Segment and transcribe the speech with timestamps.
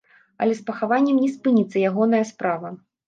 [0.45, 2.77] Але з пахаваннем не спыніцца ягоная справа.